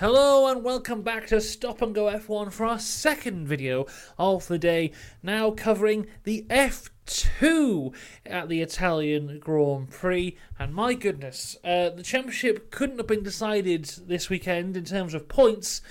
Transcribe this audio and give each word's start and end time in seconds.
Hello 0.00 0.46
and 0.46 0.62
welcome 0.62 1.02
back 1.02 1.26
to 1.26 1.40
Stop 1.40 1.82
and 1.82 1.92
Go 1.92 2.04
F1 2.04 2.52
for 2.52 2.66
our 2.66 2.78
second 2.78 3.48
video 3.48 3.84
of 4.16 4.46
the 4.46 4.56
day, 4.56 4.92
now 5.24 5.50
covering 5.50 6.06
the 6.22 6.46
F2 6.48 7.92
at 8.24 8.48
the 8.48 8.62
Italian 8.62 9.40
Grand 9.40 9.90
Prix. 9.90 10.36
And 10.56 10.72
my 10.72 10.94
goodness, 10.94 11.56
uh, 11.64 11.90
the 11.90 12.04
championship 12.04 12.70
couldn't 12.70 12.98
have 12.98 13.08
been 13.08 13.24
decided 13.24 13.86
this 14.06 14.30
weekend 14.30 14.76
in 14.76 14.84
terms 14.84 15.14
of 15.14 15.26
points, 15.26 15.82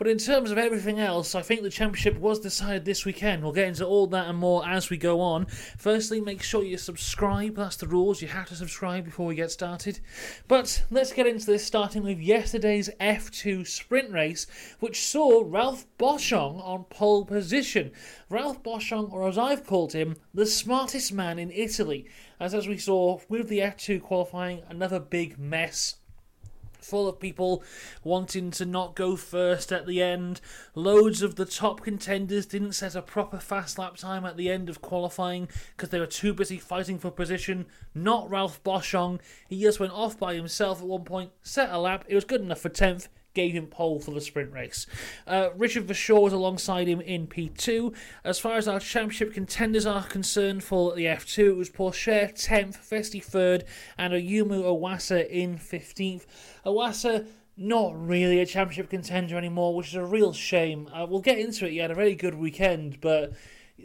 but 0.00 0.08
in 0.08 0.16
terms 0.16 0.50
of 0.50 0.56
everything 0.56 0.98
else, 0.98 1.34
I 1.34 1.42
think 1.42 1.60
the 1.60 1.68
championship 1.68 2.16
was 2.16 2.40
decided 2.40 2.86
this 2.86 3.04
weekend. 3.04 3.42
We'll 3.42 3.52
get 3.52 3.68
into 3.68 3.84
all 3.84 4.06
that 4.06 4.28
and 4.28 4.38
more 4.38 4.66
as 4.66 4.88
we 4.88 4.96
go 4.96 5.20
on. 5.20 5.44
Firstly, 5.76 6.22
make 6.22 6.42
sure 6.42 6.64
you 6.64 6.78
subscribe. 6.78 7.56
That's 7.56 7.76
the 7.76 7.86
rules. 7.86 8.22
You 8.22 8.28
have 8.28 8.48
to 8.48 8.54
subscribe 8.54 9.04
before 9.04 9.26
we 9.26 9.34
get 9.34 9.50
started. 9.50 10.00
But 10.48 10.84
let's 10.90 11.12
get 11.12 11.26
into 11.26 11.44
this, 11.44 11.66
starting 11.66 12.02
with 12.02 12.18
yesterday's 12.18 12.88
F2 12.98 13.66
sprint 13.66 14.10
race, 14.10 14.46
which 14.78 15.04
saw 15.04 15.42
Ralph 15.44 15.84
Boschung 15.98 16.66
on 16.66 16.84
pole 16.84 17.26
position. 17.26 17.92
Ralph 18.30 18.62
Boschung, 18.62 19.12
or 19.12 19.28
as 19.28 19.36
I've 19.36 19.66
called 19.66 19.92
him, 19.92 20.16
the 20.32 20.46
smartest 20.46 21.12
man 21.12 21.38
in 21.38 21.50
Italy. 21.50 22.08
As 22.40 22.54
as 22.54 22.66
we 22.66 22.78
saw 22.78 23.20
with 23.28 23.50
the 23.50 23.58
F2 23.58 24.00
qualifying, 24.00 24.62
another 24.70 24.98
big 24.98 25.38
mess 25.38 25.96
full 26.82 27.08
of 27.08 27.20
people 27.20 27.62
wanting 28.04 28.50
to 28.52 28.64
not 28.64 28.94
go 28.94 29.16
first 29.16 29.72
at 29.72 29.86
the 29.86 30.02
end. 30.02 30.40
Loads 30.74 31.22
of 31.22 31.36
the 31.36 31.44
top 31.44 31.82
contenders 31.82 32.46
didn't 32.46 32.72
set 32.72 32.94
a 32.94 33.02
proper 33.02 33.38
fast 33.38 33.78
lap 33.78 33.96
time 33.96 34.24
at 34.24 34.36
the 34.36 34.50
end 34.50 34.68
of 34.68 34.82
qualifying 34.82 35.48
because 35.76 35.90
they 35.90 36.00
were 36.00 36.06
too 36.06 36.34
busy 36.34 36.58
fighting 36.58 36.98
for 36.98 37.10
position. 37.10 37.66
Not 37.94 38.30
Ralph 38.30 38.62
Boschung. 38.64 39.20
He 39.48 39.60
just 39.60 39.80
went 39.80 39.92
off 39.92 40.18
by 40.18 40.34
himself 40.34 40.80
at 40.80 40.86
one 40.86 41.04
point, 41.04 41.30
set 41.42 41.70
a 41.70 41.78
lap. 41.78 42.04
It 42.08 42.14
was 42.14 42.24
good 42.24 42.40
enough 42.40 42.60
for 42.60 42.70
10th 42.70 43.08
gave 43.34 43.54
him 43.54 43.66
pole 43.66 44.00
for 44.00 44.10
the 44.10 44.20
sprint 44.20 44.52
race. 44.52 44.86
Uh, 45.26 45.50
Richard 45.56 45.86
Verschoor 45.86 46.22
was 46.22 46.32
alongside 46.32 46.88
him 46.88 47.00
in 47.00 47.26
P2. 47.26 47.94
As 48.24 48.38
far 48.38 48.56
as 48.56 48.66
our 48.66 48.80
championship 48.80 49.32
contenders 49.34 49.86
are 49.86 50.04
concerned 50.04 50.64
for 50.64 50.94
the 50.94 51.04
F2, 51.04 51.50
it 51.50 51.56
was 51.56 51.70
Pourchaire 51.70 52.32
10th, 52.32 52.78
Vesti 52.88 53.24
3rd, 53.24 53.64
and 53.96 54.12
Ayumu 54.12 54.64
Iwasa 54.64 55.28
in 55.28 55.56
15th. 55.58 56.26
Iwasa 56.66 57.26
not 57.56 57.92
really 57.94 58.40
a 58.40 58.46
championship 58.46 58.88
contender 58.88 59.36
anymore, 59.36 59.74
which 59.74 59.88
is 59.88 59.94
a 59.94 60.04
real 60.04 60.32
shame. 60.32 60.88
Uh, 60.92 61.06
we'll 61.08 61.20
get 61.20 61.38
into 61.38 61.66
it. 61.66 61.72
He 61.72 61.76
had 61.76 61.90
a 61.90 61.94
very 61.94 62.14
good 62.14 62.34
weekend, 62.34 63.00
but 63.00 63.34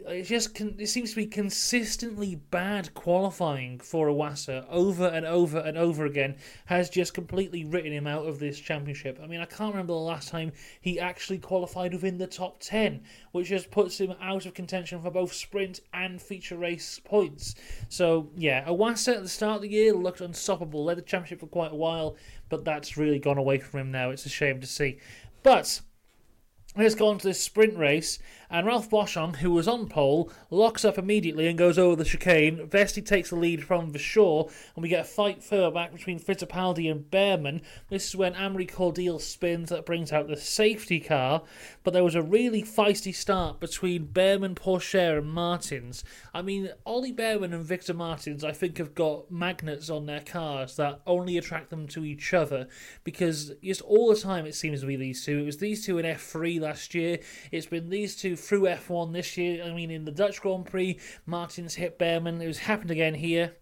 it 0.06 0.22
just 0.24 0.60
it 0.60 0.88
seems 0.88 1.10
to 1.10 1.16
be 1.16 1.26
consistently 1.26 2.34
bad 2.34 2.92
qualifying 2.94 3.78
for 3.78 4.08
Iwasa 4.08 4.66
over 4.68 5.06
and 5.06 5.24
over 5.24 5.58
and 5.58 5.78
over 5.78 6.06
again 6.06 6.36
has 6.66 6.90
just 6.90 7.14
completely 7.14 7.64
written 7.64 7.92
him 7.92 8.06
out 8.06 8.26
of 8.26 8.38
this 8.38 8.58
championship. 8.58 9.18
I 9.22 9.26
mean, 9.26 9.40
I 9.40 9.44
can't 9.44 9.72
remember 9.72 9.92
the 9.92 9.98
last 9.98 10.28
time 10.28 10.52
he 10.80 11.00
actually 11.00 11.38
qualified 11.38 11.92
within 11.92 12.18
the 12.18 12.26
top 12.26 12.60
10, 12.60 13.02
which 13.32 13.48
just 13.48 13.70
puts 13.70 13.98
him 13.98 14.14
out 14.20 14.46
of 14.46 14.54
contention 14.54 15.00
for 15.02 15.10
both 15.10 15.32
sprint 15.32 15.80
and 15.92 16.20
feature 16.20 16.56
race 16.56 16.98
points. 16.98 17.54
So, 17.88 18.30
yeah, 18.36 18.64
Iwasa 18.66 19.16
at 19.16 19.22
the 19.22 19.28
start 19.28 19.56
of 19.56 19.62
the 19.62 19.70
year 19.70 19.92
looked 19.92 20.20
unstoppable, 20.20 20.84
led 20.84 20.98
the 20.98 21.02
championship 21.02 21.40
for 21.40 21.46
quite 21.46 21.72
a 21.72 21.76
while, 21.76 22.16
but 22.48 22.64
that's 22.64 22.96
really 22.96 23.18
gone 23.18 23.38
away 23.38 23.58
from 23.58 23.80
him 23.80 23.90
now. 23.90 24.10
It's 24.10 24.26
a 24.26 24.30
shame 24.30 24.60
to 24.60 24.66
see. 24.66 24.98
But 25.42 25.80
Let's 26.78 26.94
go 26.94 27.08
on 27.08 27.16
to 27.16 27.28
this 27.28 27.40
sprint 27.40 27.78
race, 27.78 28.18
and 28.50 28.66
Ralph 28.66 28.90
Boschung, 28.90 29.36
who 29.36 29.50
was 29.50 29.68
on 29.68 29.88
pole, 29.88 30.30
locks 30.50 30.84
up 30.84 30.98
immediately 30.98 31.46
and 31.46 31.58
goes 31.58 31.78
over 31.78 31.96
the 31.96 32.04
chicane. 32.04 32.68
Vesti 32.68 33.04
takes 33.04 33.30
the 33.30 33.36
lead 33.36 33.64
from 33.64 33.92
Verschoor, 33.92 34.50
and 34.74 34.82
we 34.82 34.88
get 34.88 35.00
a 35.00 35.04
fight 35.04 35.42
further 35.42 35.70
back 35.70 35.92
between 35.92 36.20
Fittipaldi 36.20 36.90
and 36.90 37.10
Bearman. 37.10 37.62
This 37.88 38.08
is 38.08 38.16
when 38.16 38.34
Amaury 38.34 38.70
Cordeel 38.70 39.20
spins 39.20 39.70
that 39.70 39.86
brings 39.86 40.12
out 40.12 40.28
the 40.28 40.36
safety 40.36 41.00
car, 41.00 41.42
but 41.82 41.92
there 41.92 42.04
was 42.04 42.14
a 42.14 42.22
really 42.22 42.62
feisty 42.62 43.14
start 43.14 43.60
between 43.60 44.06
Bearman, 44.06 44.54
Pourchaire, 44.54 45.18
and 45.18 45.30
Martins. 45.30 46.04
I 46.32 46.42
mean, 46.42 46.70
Ollie 46.84 47.12
Bearman 47.12 47.52
and 47.52 47.64
Victor 47.64 47.94
Martins, 47.94 48.44
I 48.44 48.52
think, 48.52 48.78
have 48.78 48.94
got 48.94 49.30
magnets 49.30 49.90
on 49.90 50.06
their 50.06 50.20
cars 50.20 50.76
that 50.76 51.00
only 51.06 51.38
attract 51.38 51.70
them 51.70 51.86
to 51.88 52.04
each 52.04 52.32
other, 52.32 52.68
because 53.04 53.52
just 53.62 53.82
all 53.82 54.08
the 54.08 54.20
time 54.20 54.46
it 54.46 54.54
seems 54.54 54.80
to 54.80 54.86
be 54.86 54.96
these 54.96 55.24
two. 55.24 55.38
It 55.40 55.46
was 55.46 55.58
these 55.58 55.84
two 55.84 55.98
in 55.98 56.06
F3 56.06 56.60
last 56.60 56.94
year. 56.94 57.18
It's 57.50 57.66
been 57.66 57.90
these 57.90 58.16
two 58.16 58.35
through 58.36 58.62
F1 58.62 59.12
this 59.12 59.36
year. 59.36 59.64
I 59.64 59.72
mean, 59.72 59.90
in 59.90 60.04
the 60.04 60.12
Dutch 60.12 60.40
Grand 60.40 60.66
Prix, 60.66 60.98
Martins 61.26 61.74
hit 61.74 61.98
Bearman. 61.98 62.40
It 62.40 62.46
was 62.46 62.58
happened 62.58 62.90
again 62.90 63.14
here. 63.14 63.56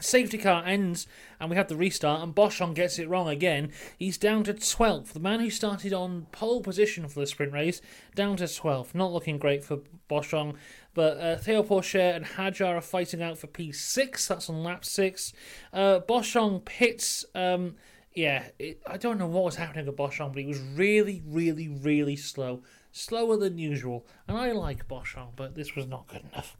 Safety 0.00 0.38
car 0.38 0.64
ends 0.64 1.06
and 1.40 1.50
we 1.50 1.56
have 1.56 1.68
the 1.68 1.76
restart, 1.76 2.22
and 2.22 2.34
Boschung 2.34 2.74
gets 2.74 2.98
it 2.98 3.08
wrong 3.08 3.28
again. 3.28 3.72
He's 3.98 4.18
down 4.18 4.44
to 4.44 4.54
12th. 4.54 5.12
The 5.12 5.20
man 5.20 5.40
who 5.40 5.50
started 5.50 5.92
on 5.92 6.26
pole 6.30 6.60
position 6.60 7.08
for 7.08 7.20
the 7.20 7.26
sprint 7.26 7.52
race, 7.52 7.80
down 8.14 8.36
to 8.36 8.44
12th. 8.44 8.94
Not 8.94 9.12
looking 9.12 9.38
great 9.38 9.64
for 9.64 9.78
Boschung, 10.08 10.54
but 10.94 11.18
uh, 11.18 11.36
Theo 11.36 11.62
Pourchaire 11.62 12.14
and 12.14 12.24
Hadjar 12.24 12.76
are 12.76 12.80
fighting 12.80 13.22
out 13.22 13.38
for 13.38 13.46
P6. 13.46 14.26
That's 14.26 14.50
on 14.50 14.62
lap 14.62 14.84
6. 14.84 15.32
Uh, 15.72 16.00
Boschung 16.00 16.64
pits. 16.64 17.24
Um, 17.34 17.76
yeah, 18.14 18.44
it, 18.58 18.82
I 18.86 18.96
don't 18.96 19.18
know 19.18 19.28
what 19.28 19.44
was 19.44 19.56
happening 19.56 19.86
with 19.86 19.96
Boschung, 19.96 20.32
but 20.32 20.42
he 20.42 20.48
was 20.48 20.60
really, 20.60 21.22
really, 21.24 21.68
really 21.68 22.16
slow. 22.16 22.62
Slower 22.92 23.36
than 23.36 23.58
usual. 23.58 24.06
And 24.26 24.36
I 24.36 24.52
like 24.52 24.88
Boschung, 24.88 25.30
but 25.36 25.54
this 25.54 25.74
was 25.74 25.86
not 25.86 26.08
good 26.08 26.24
enough. 26.32 26.56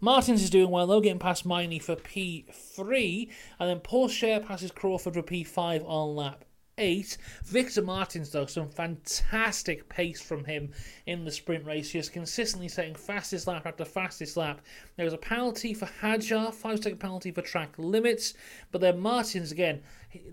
Martins 0.00 0.42
is 0.42 0.50
doing 0.50 0.70
well 0.70 0.86
though, 0.86 1.00
getting 1.00 1.18
past 1.18 1.46
Maini 1.46 1.80
for 1.80 1.96
P3, 1.96 3.30
and 3.58 3.70
then 3.70 3.80
Pourchaire 3.80 4.44
passes 4.44 4.70
Crawford 4.70 5.14
for 5.14 5.22
P5 5.22 5.82
on 5.88 6.14
lap 6.14 6.44
8. 6.78 7.16
Victor 7.44 7.82
Martins, 7.82 8.30
though, 8.30 8.46
some 8.46 8.68
fantastic 8.68 9.88
pace 9.88 10.20
from 10.20 10.44
him 10.44 10.72
in 11.06 11.24
the 11.24 11.30
sprint 11.30 11.64
race. 11.64 11.90
He 11.90 11.98
is 11.98 12.08
consistently 12.08 12.68
setting 12.68 12.94
fastest 12.94 13.46
lap 13.46 13.66
after 13.66 13.84
fastest 13.84 14.36
lap. 14.36 14.60
There 14.96 15.04
was 15.04 15.14
a 15.14 15.18
penalty 15.18 15.74
for 15.74 15.86
Hadjar, 15.86 16.52
five 16.52 16.82
second 16.82 16.98
penalty 16.98 17.30
for 17.30 17.42
track 17.42 17.74
limits, 17.78 18.34
but 18.72 18.80
then 18.80 18.98
Martins 18.98 19.52
again. 19.52 19.82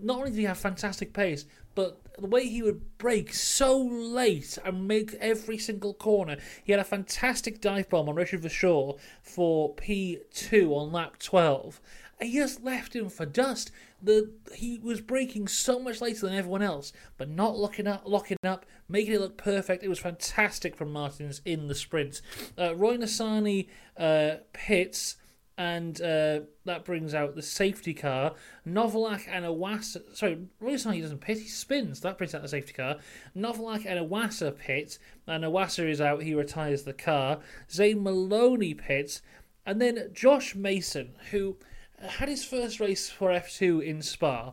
Not 0.00 0.18
only 0.18 0.30
did 0.30 0.38
he 0.38 0.44
have 0.44 0.58
fantastic 0.58 1.12
pace, 1.12 1.44
but 1.74 1.98
the 2.18 2.26
way 2.26 2.46
he 2.46 2.62
would 2.62 2.98
break 2.98 3.32
so 3.32 3.78
late 3.78 4.58
and 4.64 4.86
make 4.86 5.14
every 5.14 5.58
single 5.58 5.94
corner. 5.94 6.36
He 6.62 6.72
had 6.72 6.80
a 6.80 6.84
fantastic 6.84 7.60
dive 7.60 7.88
bomb 7.88 8.08
on 8.08 8.14
Richard 8.14 8.42
Verschoor 8.42 8.98
for 9.22 9.74
P2 9.74 10.70
on 10.70 10.92
lap 10.92 11.18
12. 11.18 11.80
And 12.20 12.30
he 12.30 12.36
just 12.36 12.62
left 12.62 12.94
him 12.94 13.08
for 13.08 13.26
dust. 13.26 13.70
The 14.00 14.30
he 14.54 14.78
was 14.78 15.00
breaking 15.00 15.48
so 15.48 15.78
much 15.78 16.00
later 16.00 16.26
than 16.26 16.34
everyone 16.34 16.62
else, 16.62 16.92
but 17.16 17.28
not 17.28 17.56
locking 17.56 17.86
up, 17.86 18.02
locking 18.04 18.36
up, 18.44 18.66
making 18.88 19.14
it 19.14 19.20
look 19.20 19.36
perfect. 19.36 19.82
It 19.82 19.88
was 19.88 19.98
fantastic 19.98 20.76
from 20.76 20.92
Martins 20.92 21.40
in 21.44 21.68
the 21.68 21.74
sprint. 21.74 22.20
Uh, 22.58 22.74
Roy 22.74 22.96
Nissany 22.96 23.68
uh, 23.96 24.36
pits 24.52 25.16
and 25.58 26.00
uh, 26.00 26.40
that 26.64 26.84
brings 26.84 27.14
out 27.14 27.34
the 27.34 27.42
safety 27.42 27.94
car. 27.94 28.34
Novalak 28.66 29.26
and 29.28 29.44
Iwasa. 29.44 30.16
Sorry, 30.16 30.38
Roy 30.60 30.72
Nissany 30.72 31.02
doesn't 31.02 31.20
pit, 31.20 31.38
he 31.38 31.48
spins. 31.48 32.00
That 32.00 32.18
brings 32.18 32.34
out 32.34 32.42
the 32.42 32.48
safety 32.48 32.72
car. 32.72 32.96
Novalak 33.36 33.84
and 33.86 34.08
Iwasa 34.08 34.56
pit, 34.56 34.98
and 35.26 35.44
Iwasa 35.44 35.88
is 35.88 36.00
out, 36.00 36.22
he 36.22 36.34
retires 36.34 36.82
the 36.84 36.92
car. 36.92 37.40
Zane 37.70 38.02
Maloney 38.02 38.74
pits, 38.74 39.22
and 39.66 39.80
then 39.80 40.10
Josh 40.12 40.54
Mason, 40.54 41.14
who 41.30 41.56
had 42.00 42.28
his 42.28 42.44
first 42.44 42.80
race 42.80 43.08
for 43.10 43.30
F2 43.30 43.84
in 43.84 44.02
Spa 44.02 44.52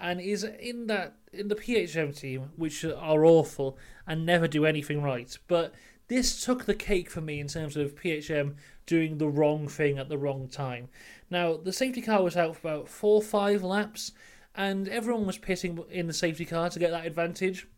and 0.00 0.20
is 0.20 0.44
in 0.44 0.86
that 0.86 1.14
in 1.32 1.48
the 1.48 1.54
PHM 1.54 2.18
team, 2.18 2.50
which 2.56 2.84
are 2.84 3.24
awful 3.24 3.78
and 4.06 4.26
never 4.26 4.48
do 4.48 4.64
anything 4.64 5.02
right. 5.02 5.38
But 5.46 5.74
this 6.10 6.44
took 6.44 6.64
the 6.64 6.74
cake 6.74 7.08
for 7.08 7.20
me 7.20 7.38
in 7.38 7.46
terms 7.46 7.76
of 7.76 7.94
PHM 7.94 8.56
doing 8.84 9.18
the 9.18 9.28
wrong 9.28 9.68
thing 9.68 9.96
at 9.96 10.08
the 10.08 10.18
wrong 10.18 10.48
time. 10.48 10.88
Now, 11.30 11.56
the 11.56 11.72
safety 11.72 12.02
car 12.02 12.20
was 12.20 12.36
out 12.36 12.56
for 12.56 12.68
about 12.68 12.88
four 12.88 13.18
or 13.18 13.22
five 13.22 13.62
laps, 13.62 14.10
and 14.56 14.88
everyone 14.88 15.24
was 15.24 15.38
pitting 15.38 15.78
in 15.88 16.08
the 16.08 16.12
safety 16.12 16.44
car 16.44 16.68
to 16.68 16.80
get 16.80 16.90
that 16.90 17.06
advantage. 17.06 17.68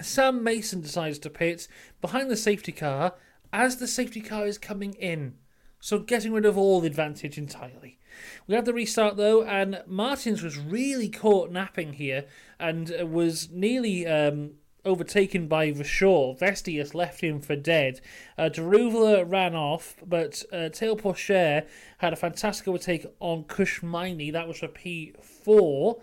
Sam 0.00 0.44
Mason 0.44 0.80
decides 0.80 1.18
to 1.18 1.28
pit 1.28 1.66
behind 2.00 2.30
the 2.30 2.36
safety 2.36 2.70
car 2.70 3.14
as 3.52 3.78
the 3.78 3.88
safety 3.88 4.20
car 4.20 4.46
is 4.46 4.56
coming 4.56 4.94
in, 4.94 5.34
so 5.80 5.98
getting 5.98 6.32
rid 6.32 6.46
of 6.46 6.56
all 6.56 6.80
the 6.80 6.86
advantage 6.86 7.36
entirely. 7.36 7.98
We 8.46 8.54
had 8.54 8.64
the 8.64 8.72
restart 8.72 9.16
though, 9.16 9.42
and 9.42 9.82
Martins 9.88 10.40
was 10.40 10.56
really 10.56 11.08
caught 11.08 11.50
napping 11.50 11.94
here 11.94 12.26
and 12.60 12.94
was 13.12 13.50
nearly 13.50 14.06
um, 14.06 14.52
overtaken 14.84 15.46
by 15.48 15.72
Verschoor. 15.72 16.38
Vestius 16.38 16.94
left 16.94 17.20
him 17.20 17.40
for 17.40 17.56
dead. 17.56 18.00
Uh, 18.38 18.50
ran 18.58 19.54
off, 19.54 19.96
but 20.06 20.42
uh, 20.52 20.70
Pourchaire 20.70 21.66
had 21.98 22.12
a 22.12 22.16
fantastic 22.16 22.68
overtake 22.68 23.06
on 23.20 23.44
Kush 23.44 23.82
Maini. 23.82 24.32
That 24.32 24.48
was 24.48 24.58
for 24.58 24.68
P4. 24.68 26.00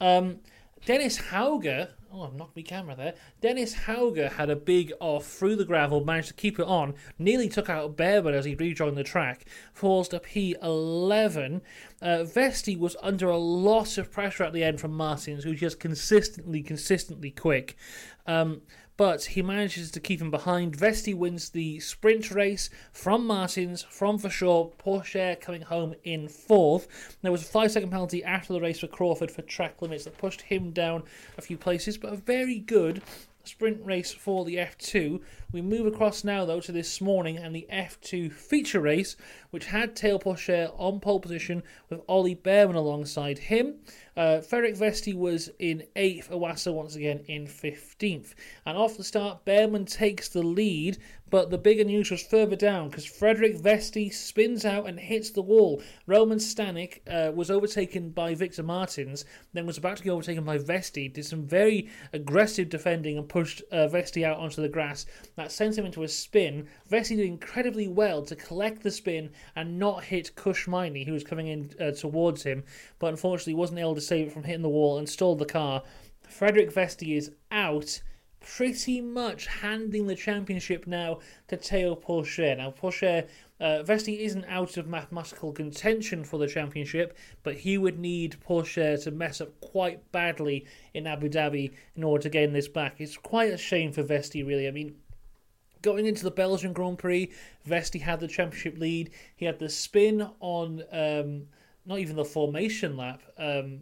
Um, 0.00 0.40
Dennis 0.84 1.18
Hauger 1.18 1.90
Oh, 2.12 2.22
I've 2.22 2.34
knocked 2.34 2.56
my 2.56 2.62
camera 2.62 2.96
there. 2.96 3.14
Dennis 3.40 3.74
Hauger 3.86 4.32
had 4.32 4.50
a 4.50 4.56
big 4.56 4.92
off 4.98 5.26
through 5.26 5.54
the 5.54 5.64
gravel, 5.64 6.04
managed 6.04 6.28
to 6.28 6.34
keep 6.34 6.58
it 6.58 6.66
on, 6.66 6.94
nearly 7.20 7.48
took 7.48 7.70
out 7.70 7.96
Bearman 7.96 8.34
as 8.34 8.44
he 8.44 8.56
rejoined 8.56 8.96
the 8.96 9.04
track, 9.04 9.44
falls 9.72 10.08
to 10.08 10.18
P11. 10.18 11.60
Uh, 12.02 12.24
Vesti 12.24 12.76
was 12.76 12.96
under 13.00 13.28
a 13.28 13.36
lot 13.36 13.96
of 13.96 14.10
pressure 14.10 14.42
at 14.42 14.52
the 14.52 14.64
end 14.64 14.80
from 14.80 14.92
Martins, 14.92 15.44
who's 15.44 15.60
just 15.60 15.78
consistently, 15.78 16.62
consistently 16.62 17.30
quick. 17.30 17.76
Um, 18.26 18.62
but 19.00 19.24
he 19.24 19.40
manages 19.40 19.90
to 19.92 19.98
keep 19.98 20.20
him 20.20 20.30
behind. 20.30 20.76
Vesti 20.76 21.14
wins 21.14 21.48
the 21.48 21.80
sprint 21.80 22.30
race 22.30 22.68
from 22.92 23.26
Martins, 23.26 23.82
from 23.88 24.18
Verschoor, 24.18 24.72
Pourchaire 24.76 25.40
coming 25.40 25.62
home 25.62 25.94
in 26.04 26.28
fourth. 26.28 26.86
There 27.22 27.32
was 27.32 27.40
a 27.40 27.46
five 27.46 27.72
second 27.72 27.88
penalty 27.88 28.22
after 28.22 28.52
the 28.52 28.60
race 28.60 28.80
for 28.80 28.88
Crawford 28.88 29.30
for 29.30 29.40
track 29.40 29.80
limits 29.80 30.04
that 30.04 30.18
pushed 30.18 30.42
him 30.42 30.72
down 30.72 31.04
a 31.38 31.40
few 31.40 31.56
places, 31.56 31.96
but 31.96 32.12
a 32.12 32.16
very 32.16 32.58
good 32.58 33.00
sprint 33.44 33.84
race 33.84 34.12
for 34.12 34.44
the 34.44 34.56
F2. 34.56 35.20
We 35.52 35.62
move 35.62 35.86
across 35.86 36.24
now, 36.24 36.44
though, 36.44 36.60
to 36.60 36.72
this 36.72 37.00
morning 37.00 37.36
and 37.38 37.54
the 37.54 37.66
F2 37.72 38.32
feature 38.32 38.80
race, 38.80 39.16
which 39.50 39.66
had 39.66 39.96
Théo 39.96 40.22
Pourchaire 40.22 40.72
on 40.78 41.00
pole 41.00 41.20
position 41.20 41.62
with 41.88 42.00
Ollie 42.08 42.34
Bearman 42.34 42.76
alongside 42.76 43.38
him. 43.38 43.76
Uh, 44.16 44.40
Frederik 44.40 44.76
Vesti 44.76 45.14
was 45.14 45.50
in 45.58 45.84
8th, 45.96 46.28
Iwasa 46.30 46.72
once 46.72 46.94
again 46.94 47.24
in 47.26 47.46
15th. 47.46 48.34
And 48.66 48.76
off 48.76 48.96
the 48.96 49.04
start, 49.04 49.44
Bearman 49.44 49.86
takes 49.86 50.28
the 50.28 50.42
lead, 50.42 50.98
but 51.30 51.50
the 51.50 51.58
bigger 51.58 51.84
news 51.84 52.10
was 52.10 52.22
further 52.22 52.56
down 52.56 52.88
because 52.88 53.06
Frederik 53.06 53.56
Vesti 53.56 54.12
spins 54.12 54.64
out 54.64 54.88
and 54.88 54.98
hits 54.98 55.30
the 55.30 55.42
wall. 55.42 55.80
Roman 56.06 56.38
Stanek 56.38 57.00
uh, 57.08 57.32
was 57.32 57.50
overtaken 57.50 58.10
by 58.10 58.34
Victor 58.34 58.64
Martins, 58.64 59.24
then 59.52 59.64
was 59.64 59.78
about 59.78 59.96
to 59.96 60.02
be 60.02 60.10
overtaken 60.10 60.44
by 60.44 60.58
Vesti, 60.58 61.12
did 61.12 61.24
some 61.24 61.46
very 61.46 61.88
aggressive 62.12 62.68
defending 62.68 63.16
and 63.16 63.28
pushed 63.28 63.62
uh, 63.70 63.88
Vesti 63.88 64.24
out 64.24 64.38
onto 64.38 64.60
the 64.60 64.68
grass. 64.68 65.06
That 65.36 65.52
sent 65.52 65.78
him 65.78 65.86
into 65.86 66.02
a 66.02 66.08
spin. 66.08 66.66
Vesti 66.90 67.16
did 67.16 67.26
incredibly 67.26 67.86
well 67.86 68.22
to 68.22 68.34
collect 68.34 68.82
the 68.82 68.90
spin 68.90 69.30
and 69.54 69.78
not 69.78 70.04
hit 70.04 70.34
Kush 70.34 70.66
Maini, 70.66 71.06
who 71.06 71.12
was 71.12 71.24
coming 71.24 71.46
in 71.46 71.70
uh, 71.80 71.92
towards 71.92 72.42
him, 72.42 72.64
but 72.98 73.08
unfortunately 73.08 73.54
wasn't 73.54 73.78
able 73.78 73.94
to 73.94 74.00
save 74.00 74.26
it 74.26 74.32
from 74.32 74.44
hitting 74.44 74.62
the 74.62 74.68
wall 74.68 74.98
and 74.98 75.08
stalled 75.08 75.38
the 75.38 75.46
car. 75.46 75.82
Frederik 76.28 76.72
Vesti 76.72 77.16
is 77.16 77.32
out 77.50 78.02
pretty 78.40 79.00
much 79.00 79.46
handing 79.46 80.06
the 80.06 80.14
championship 80.14 80.86
now 80.86 81.18
to 81.48 81.56
Théo 81.56 82.00
Pourchaire. 82.00 82.56
Now, 82.56 82.70
Pourchaire, 82.70 83.28
uh, 83.60 83.82
Vesti 83.84 84.20
isn't 84.20 84.46
out 84.46 84.76
of 84.76 84.86
mathematical 84.86 85.52
contention 85.52 86.24
for 86.24 86.38
the 86.38 86.48
championship, 86.48 87.16
but 87.42 87.56
he 87.56 87.78
would 87.78 87.98
need 87.98 88.36
Pourchaire 88.40 89.02
to 89.04 89.10
mess 89.10 89.40
up 89.40 89.60
quite 89.60 90.10
badly 90.12 90.66
in 90.94 91.06
Abu 91.06 91.28
Dhabi 91.28 91.72
in 91.94 92.02
order 92.02 92.22
to 92.22 92.30
gain 92.30 92.52
this 92.52 92.68
back. 92.68 92.96
It's 92.98 93.16
quite 93.16 93.52
a 93.52 93.58
shame 93.58 93.92
for 93.92 94.02
Vesti, 94.02 94.46
really. 94.46 94.66
I 94.66 94.70
mean, 94.70 94.96
Going 95.82 96.04
into 96.04 96.24
the 96.24 96.30
Belgian 96.30 96.74
Grand 96.74 96.98
Prix, 96.98 97.30
Vesti 97.66 98.02
had 98.02 98.20
the 98.20 98.28
championship 98.28 98.78
lead. 98.78 99.10
He 99.36 99.46
had 99.46 99.58
the 99.58 99.70
spin 99.70 100.28
on 100.40 100.82
um, 100.92 101.46
not 101.86 102.00
even 102.00 102.16
the 102.16 102.24
formation 102.24 102.96
lap 102.98 103.22
um, 103.38 103.80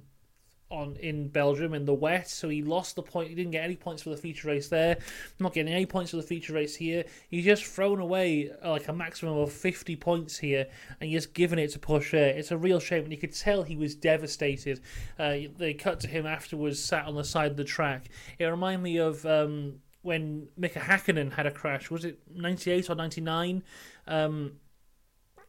on 0.71 0.97
in 0.97 1.29
Belgium 1.29 1.75
in 1.75 1.85
the 1.85 1.95
wet, 1.95 2.29
so 2.29 2.49
he 2.49 2.63
lost 2.63 2.97
the 2.97 3.03
point. 3.03 3.29
He 3.29 3.35
didn't 3.35 3.53
get 3.53 3.65
any 3.65 3.77
points 3.77 4.03
for 4.03 4.11
the 4.11 4.17
feature 4.17 4.49
race 4.49 4.69
there. 4.69 4.99
Not 5.39 5.55
getting 5.55 5.73
any 5.73 5.87
points 5.87 6.11
for 6.11 6.17
the 6.17 6.23
feature 6.23 6.53
race 6.53 6.77
here. 6.77 7.05
He's 7.29 7.45
just 7.45 7.65
thrown 7.65 8.01
away 8.01 8.51
uh, 8.65 8.71
like 8.71 8.89
a 8.89 8.93
maximum 8.93 9.39
of 9.39 9.53
fifty 9.53 9.97
points 9.97 10.39
here, 10.39 10.67
and 11.01 11.11
just 11.11 11.35
given 11.35 11.59
it 11.59 11.73
to 11.73 11.79
Pourchaire. 11.79 12.37
It's 12.37 12.51
a 12.51 12.59
real 12.59 12.81
shame, 12.81 13.05
and 13.05 13.13
you 13.13 13.19
could 13.19 13.35
tell 13.35 13.63
he 13.63 13.77
was 13.77 13.95
devastated. 13.95 14.81
Uh, 15.19 15.37
they 15.57 15.75
cut 15.75 16.01
to 16.01 16.09
him 16.09 16.27
afterwards, 16.27 16.83
sat 16.83 17.07
on 17.07 17.15
the 17.15 17.25
side 17.25 17.51
of 17.51 17.57
the 17.57 17.65
track. 17.65 18.09
It 18.39 18.45
reminded 18.45 18.83
me 18.83 18.99
of. 18.99 19.25
Um, 19.25 19.81
when 20.03 20.49
Mika 20.57 20.79
Hakkinen 20.79 21.33
had 21.33 21.47
a 21.47 21.51
crash, 21.51 21.91
was 21.91 22.05
it 22.05 22.21
98 22.33 22.89
or 22.89 22.95
99? 22.95 23.65
Um, 24.07 24.53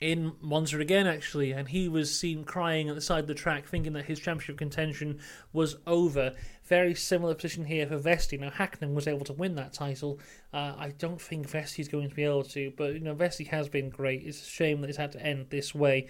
in 0.02 0.34
Monza 0.40 0.80
again, 0.80 1.08
actually, 1.08 1.52
and 1.52 1.68
he 1.68 1.90
was 1.90 2.18
seen 2.18 2.46
crying 2.46 2.88
at 2.88 2.96
the 2.96 3.02
side 3.02 3.20
of 3.20 3.28
the 3.28 3.34
track, 3.34 3.68
thinking 3.68 3.94
that 3.94 4.06
his 4.06 4.20
championship 4.20 4.58
contention 4.58 5.20
was 5.52 5.76
over. 5.86 6.34
Very 6.64 6.96
similar 6.96 7.36
position 7.36 7.66
here 7.66 7.86
for 7.86 8.00
Vesti. 8.00 8.40
Now, 8.40 8.50
Hakkinen 8.50 8.94
was 8.94 9.08
able 9.08 9.26
to 9.26 9.34
win 9.34 9.56
that 9.56 9.74
title. 9.74 10.20
Uh, 10.54 10.74
I 10.78 10.94
don't 10.98 11.22
think 11.22 11.50
Vesti's 11.50 11.90
going 11.90 12.10
to 12.10 12.16
be 12.16 12.24
able 12.24 12.44
to, 12.46 12.72
but 12.78 12.94
you 12.94 13.02
know, 13.02 13.16
Vesti 13.16 13.48
has 13.48 13.68
been 13.68 13.90
great. 13.90 14.24
It's 14.24 14.42
a 14.42 14.50
shame 14.50 14.80
that 14.82 14.90
it's 14.90 14.98
had 14.98 15.12
to 15.14 15.22
end 15.22 15.48
this 15.50 15.76
way. 15.76 16.08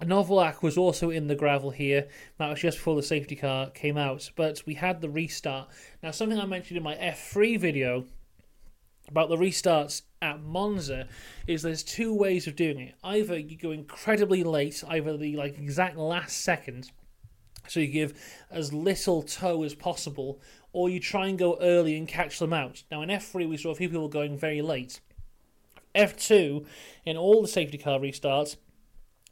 Novalak 0.00 0.62
was 0.62 0.78
also 0.78 1.10
in 1.10 1.26
the 1.26 1.34
gravel 1.34 1.70
here. 1.70 2.08
That 2.38 2.48
was 2.48 2.60
just 2.60 2.78
before 2.78 2.96
the 2.96 3.02
safety 3.02 3.36
car 3.36 3.68
came 3.68 3.98
out, 3.98 4.30
but 4.34 4.62
we 4.64 4.74
had 4.74 5.02
the 5.02 5.10
restart. 5.10 5.68
Now, 6.02 6.12
something 6.12 6.38
I 6.38 6.46
mentioned 6.46 6.78
in 6.78 6.82
my 6.82 6.94
F3 6.94 7.60
video 7.60 8.06
about 9.10 9.28
the 9.28 9.36
restarts 9.36 10.02
at 10.22 10.42
Monza 10.42 11.08
is 11.46 11.62
there's 11.62 11.82
two 11.82 12.14
ways 12.14 12.46
of 12.46 12.56
doing 12.56 12.78
it. 12.78 12.94
Either 13.02 13.38
you 13.38 13.56
go 13.56 13.70
incredibly 13.70 14.44
late, 14.44 14.82
either 14.88 15.16
the 15.16 15.36
like 15.36 15.58
exact 15.58 15.96
last 15.96 16.42
second, 16.42 16.90
so 17.68 17.80
you 17.80 17.88
give 17.88 18.18
as 18.50 18.72
little 18.72 19.22
tow 19.22 19.62
as 19.62 19.74
possible, 19.74 20.40
or 20.72 20.88
you 20.88 21.00
try 21.00 21.26
and 21.26 21.38
go 21.38 21.58
early 21.60 21.96
and 21.96 22.08
catch 22.08 22.38
them 22.38 22.52
out. 22.52 22.82
Now 22.90 23.02
in 23.02 23.08
F3 23.08 23.48
we 23.48 23.56
saw 23.56 23.70
a 23.70 23.74
few 23.74 23.88
people 23.88 24.08
going 24.08 24.36
very 24.36 24.62
late. 24.62 25.00
F2, 25.94 26.64
in 27.04 27.16
all 27.16 27.42
the 27.42 27.48
safety 27.48 27.78
car 27.78 27.98
restarts, 27.98 28.56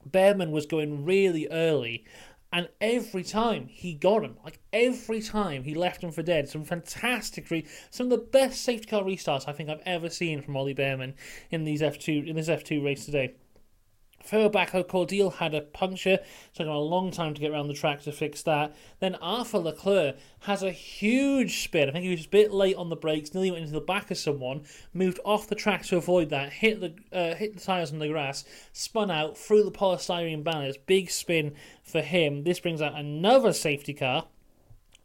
Bearman 0.05 0.51
was 0.51 0.67
going 0.67 1.05
really 1.05 1.49
early 1.51 2.05
and 2.53 2.69
every 2.81 3.23
time 3.23 3.67
he 3.67 3.95
got 3.95 4.25
him, 4.25 4.37
like 4.45 4.61
every 4.73 5.21
time 5.21 5.65
he 5.65 5.75
left 5.75 6.03
him 6.03 6.11
for 6.11 6.23
dead. 6.23 6.49
Some 6.49 6.65
fantastic, 6.65 7.51
re- 7.51 7.67
some 7.91 8.07
of 8.07 8.11
the 8.11 8.27
best 8.27 8.63
safety 8.63 8.87
car 8.89 9.03
restarts 9.03 9.47
I 9.47 9.53
think 9.53 9.69
I've 9.69 9.83
ever 9.85 10.09
seen 10.09 10.41
from 10.41 10.57
Ollie 10.57 10.75
Bearman 10.75 11.15
in 11.51 11.65
these 11.65 11.83
F 11.83 11.99
two 11.99 12.25
in 12.27 12.37
this 12.37 12.49
F 12.49 12.65
two 12.65 12.83
race 12.83 13.05
today. 13.05 13.35
Further 14.29 14.51
back, 14.51 14.73
Cordeel 14.73 15.37
had 15.37 15.55
a 15.55 15.63
puncture. 15.63 16.19
Took 16.53 16.67
him 16.67 16.73
a 16.73 16.79
long 16.79 17.11
time 17.11 17.33
to 17.33 17.41
get 17.41 17.51
around 17.51 17.69
the 17.69 17.75
track 17.75 18.03
to 18.03 18.13
fix 18.13 18.43
that. 18.43 18.77
Then 19.01 19.15
Arthur 19.15 19.59
Leclerc 19.59 20.17
has 20.41 20.63
a 20.63 20.71
huge 20.71 21.63
spin. 21.63 21.89
I 21.89 21.93
think 21.93 22.05
he 22.05 22.11
was 22.11 22.27
a 22.27 22.29
bit 22.29 22.53
late 22.53 22.77
on 22.77 22.91
the 22.91 22.97
brakes, 22.97 23.33
nearly 23.33 23.51
went 23.51 23.63
into 23.63 23.73
the 23.73 23.81
back 23.81 24.11
of 24.11 24.19
someone, 24.19 24.65
moved 24.93 25.19
off 25.25 25.49
the 25.49 25.55
track 25.55 25.83
to 25.87 25.97
avoid 25.97 26.29
that, 26.29 26.53
hit 26.53 26.81
the 26.81 26.95
uh, 27.11 27.37
hit 27.37 27.55
the 27.55 27.61
tyres 27.61 27.91
on 27.91 28.01
the 28.01 28.09
grass, 28.09 28.45
spun 28.75 29.11
out, 29.11 29.39
through 29.39 29.65
the 29.65 29.71
polystyrene 29.71 30.45
banners. 30.45 30.77
Big 30.77 31.11
spin 31.11 31.55
for 31.83 32.03
him. 32.03 32.45
This 32.45 32.61
brings 32.61 32.83
out 32.83 32.99
another 32.99 33.55
safety 33.55 33.95
car. 33.95 34.27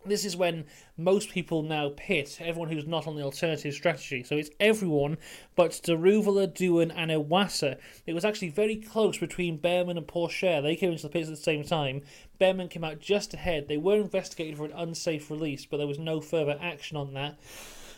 This 0.06 0.26
is 0.26 0.36
when 0.36 0.66
most 0.98 1.30
people 1.30 1.64
now 1.64 1.92
pit 1.96 2.38
everyone 2.42 2.70
who's 2.70 2.86
not 2.86 3.08
on 3.08 3.16
the 3.16 3.24
alternative 3.24 3.74
strategy. 3.74 4.24
So 4.24 4.36
it's 4.36 4.50
everyone 4.60 5.18
but 5.56 5.72
Daruvala, 5.72 6.54
Dewan, 6.54 6.92
and 6.92 7.10
Iwasa. 7.10 7.78
It 8.06 8.14
was 8.14 8.26
actually 8.26 8.50
very 8.50 8.76
close 8.76 9.18
between 9.18 9.60
Bearman 9.60 9.98
and 9.98 10.08
Pourchaire. 10.08 10.62
They 10.62 10.76
came 10.76 10.92
into 10.92 11.04
the 11.04 11.10
pits 11.10 11.30
at 11.30 11.36
the 11.36 11.42
same 11.42 11.64
time. 11.64 12.02
Bearman 12.40 12.70
came 12.70 12.84
out 12.84 13.00
just 13.00 13.34
ahead. 13.34 13.68
They 13.68 13.78
were 13.78 13.96
investigated 13.96 14.58
for 14.58 14.66
an 14.66 14.74
unsafe 14.74 15.32
release, 15.32 15.66
but 15.66 15.78
there 15.78 15.88
was 15.88 16.00
no 16.00 16.20
further 16.20 16.58
action 16.60 16.98
on 16.98 17.14
that. 17.14 17.38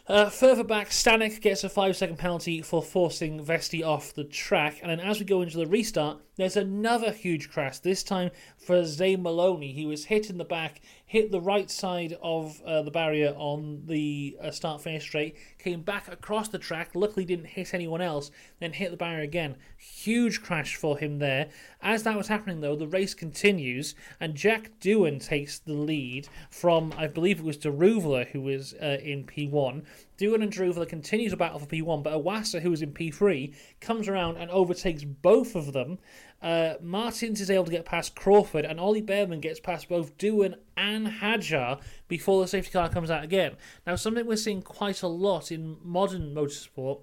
Uh, 0.08 0.30
further 0.30 0.64
back, 0.64 0.90
Stanek 0.90 1.42
gets 1.42 1.64
a 1.64 1.70
five 1.70 1.98
second 1.98 2.18
penalty 2.18 2.62
for 2.62 2.84
forcing 2.84 3.44
Vesti 3.44 3.84
off 3.84 4.14
the 4.14 4.24
track. 4.24 4.80
And 4.84 4.92
then 4.92 5.00
as 5.00 5.20
we 5.20 5.26
go 5.26 5.42
into 5.42 5.58
the 5.58 5.66
restart, 5.66 6.20
there's 6.38 6.58
another 6.58 7.12
huge 7.12 7.50
crash, 7.50 7.80
this 7.80 8.04
time 8.04 8.32
for 8.58 8.84
Zane 8.84 9.24
Maloney. 9.24 9.72
He 9.72 9.86
was 9.86 10.06
hit 10.06 10.30
in 10.30 10.38
the 10.38 10.44
back, 10.44 10.82
hit 11.06 11.32
the 11.32 11.40
right 11.40 11.72
side 11.72 12.18
of 12.22 12.62
uh, 12.66 12.82
the 12.82 12.92
barrier 12.92 13.34
on 13.38 13.84
the 13.86 14.38
uh, 14.42 14.52
start 14.52 14.82
finish 14.82 15.04
straight, 15.04 15.38
came 15.58 15.82
back 15.82 16.12
across 16.12 16.50
the 16.50 16.60
track, 16.60 16.90
luckily 16.94 17.26
didn't 17.26 17.46
hit 17.46 17.74
anyone 17.74 18.02
else, 18.02 18.32
then 18.60 18.74
hit 18.74 18.92
the 18.92 18.98
barrier 18.98 19.22
again. 19.22 19.56
Huge 19.78 20.42
crash 20.42 20.76
for 20.76 20.98
him 20.98 21.20
there. 21.20 21.48
As 21.82 22.04
that 22.04 22.18
was 22.18 22.28
happening, 22.28 22.60
though, 22.60 22.76
the 22.76 22.88
race 22.88 23.14
continues, 23.14 23.96
and 24.20 24.36
Jack 24.36 24.72
Doohan 24.82 25.26
takes 25.26 25.60
the 25.60 25.74
lead 25.74 26.28
from, 26.50 26.94
I 26.98 27.08
believe 27.08 27.40
it 27.40 27.46
was 27.46 27.58
Daruvala, 27.58 28.28
who 28.28 28.42
was 28.42 28.74
uh, 28.74 28.98
in 29.02 29.24
P1. 29.24 29.86
Doohan 30.18 30.44
and 30.44 30.52
Daruvala 30.52 30.88
continue 30.88 31.30
to 31.30 31.38
battle 31.38 31.60
for 31.60 31.66
P1, 31.66 32.04
but 32.04 32.14
Iwasa, 32.14 32.62
who 32.62 32.72
was 32.72 32.82
in 32.82 32.94
P3, 32.94 33.54
comes 33.82 34.08
around 34.08 34.38
and 34.38 34.50
overtakes 34.52 35.04
both 35.04 35.56
of 35.56 35.74
them. 35.74 36.00
Uh, 36.42 36.76
Martins 36.82 37.42
is 37.42 37.50
able 37.50 37.66
to 37.66 37.72
get 37.72 37.86
past 37.86 38.16
Crawford, 38.16 38.66
and 38.66 38.80
Ollie 38.80 39.02
Bearman 39.02 39.42
gets 39.42 39.60
past 39.60 39.90
both 39.90 40.18
Doohan 40.18 40.56
and 40.78 41.08
Hadjar 41.08 41.82
before 42.08 42.42
the 42.42 42.48
safety 42.48 42.72
car 42.72 42.90
comes 42.90 43.12
out 43.12 43.24
again. 43.24 43.56
Now, 43.86 43.96
something 43.96 44.26
we're 44.26 44.38
seeing 44.38 44.62
quite 44.62 45.02
a 45.02 45.08
lot 45.08 45.52
in 45.52 45.78
modern 45.82 46.34
motorsport 46.34 47.00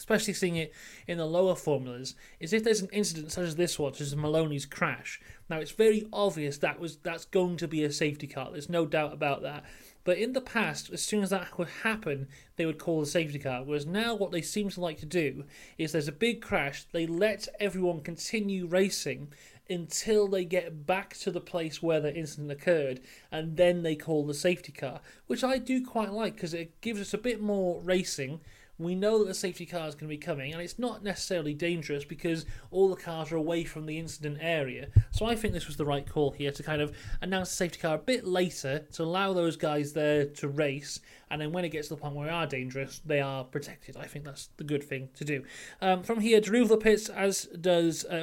especially 0.00 0.32
seeing 0.32 0.56
it 0.56 0.72
in 1.06 1.18
the 1.18 1.26
lower 1.26 1.54
formulas, 1.54 2.14
is 2.40 2.54
if 2.54 2.64
there's 2.64 2.80
an 2.80 2.88
incident 2.90 3.30
such 3.30 3.44
as 3.44 3.56
this 3.56 3.78
one, 3.78 3.92
such 3.92 4.00
as 4.00 4.16
Maloney's 4.16 4.64
crash. 4.64 5.20
Now 5.50 5.58
it's 5.58 5.72
very 5.72 6.08
obvious 6.10 6.56
that 6.58 6.80
was 6.80 6.96
that's 6.96 7.26
going 7.26 7.58
to 7.58 7.68
be 7.68 7.84
a 7.84 7.92
safety 7.92 8.26
car. 8.26 8.50
There's 8.50 8.70
no 8.70 8.86
doubt 8.86 9.12
about 9.12 9.42
that. 9.42 9.62
But 10.02 10.16
in 10.16 10.32
the 10.32 10.40
past, 10.40 10.90
as 10.90 11.02
soon 11.02 11.22
as 11.22 11.28
that 11.28 11.58
would 11.58 11.68
happen, 11.82 12.28
they 12.56 12.64
would 12.64 12.78
call 12.78 13.00
the 13.00 13.06
safety 13.06 13.38
car. 13.38 13.62
Whereas 13.62 13.84
now, 13.84 14.14
what 14.14 14.32
they 14.32 14.40
seem 14.40 14.70
to 14.70 14.80
like 14.80 14.98
to 15.00 15.06
do 15.06 15.44
is 15.76 15.92
there's 15.92 16.08
a 16.08 16.12
big 16.12 16.40
crash, 16.40 16.84
they 16.84 17.06
let 17.06 17.46
everyone 17.60 18.00
continue 18.00 18.66
racing 18.66 19.34
until 19.68 20.26
they 20.26 20.46
get 20.46 20.86
back 20.86 21.14
to 21.18 21.30
the 21.30 21.42
place 21.42 21.82
where 21.82 22.00
the 22.00 22.14
incident 22.16 22.50
occurred, 22.50 23.00
and 23.30 23.58
then 23.58 23.82
they 23.82 23.94
call 23.94 24.26
the 24.26 24.34
safety 24.34 24.72
car, 24.72 25.02
which 25.26 25.44
I 25.44 25.58
do 25.58 25.84
quite 25.84 26.10
like 26.10 26.34
because 26.34 26.54
it 26.54 26.80
gives 26.80 27.00
us 27.00 27.12
a 27.12 27.18
bit 27.18 27.40
more 27.40 27.82
racing. 27.82 28.40
We 28.80 28.94
know 28.94 29.18
that 29.18 29.26
the 29.26 29.34
safety 29.34 29.66
car 29.66 29.86
is 29.86 29.94
going 29.94 30.08
to 30.08 30.16
be 30.16 30.16
coming, 30.16 30.52
and 30.52 30.62
it's 30.62 30.78
not 30.78 31.04
necessarily 31.04 31.52
dangerous 31.52 32.02
because 32.02 32.46
all 32.70 32.88
the 32.88 32.96
cars 32.96 33.30
are 33.30 33.36
away 33.36 33.64
from 33.64 33.84
the 33.84 33.98
incident 33.98 34.38
area. 34.40 34.88
So 35.10 35.26
I 35.26 35.36
think 35.36 35.52
this 35.52 35.66
was 35.66 35.76
the 35.76 35.84
right 35.84 36.08
call 36.08 36.30
here 36.30 36.50
to 36.50 36.62
kind 36.62 36.80
of 36.80 36.96
announce 37.20 37.50
the 37.50 37.56
safety 37.56 37.78
car 37.78 37.96
a 37.96 37.98
bit 37.98 38.26
later 38.26 38.86
to 38.94 39.02
allow 39.02 39.34
those 39.34 39.56
guys 39.56 39.92
there 39.92 40.24
to 40.24 40.48
race, 40.48 40.98
and 41.30 41.42
then 41.42 41.52
when 41.52 41.64
it 41.64 41.68
gets 41.68 41.88
to 41.88 41.94
the 41.94 42.00
point 42.00 42.14
where 42.14 42.26
they 42.26 42.32
are 42.32 42.46
dangerous, 42.46 43.02
they 43.04 43.20
are 43.20 43.44
protected. 43.44 43.98
I 43.98 44.06
think 44.06 44.24
that's 44.24 44.48
the 44.56 44.64
good 44.64 44.82
thing 44.82 45.10
to 45.14 45.24
do. 45.24 45.44
Um, 45.82 46.02
from 46.02 46.20
here, 46.20 46.40
Drew 46.40 46.66
the 46.66 46.78
pits, 46.78 47.10
as 47.10 47.44
does 47.60 48.06
uh, 48.06 48.22